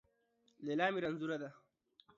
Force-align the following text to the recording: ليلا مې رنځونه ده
ليلا 0.65 0.85
مې 0.93 0.99
رنځونه 1.03 1.35
ده 1.41 1.49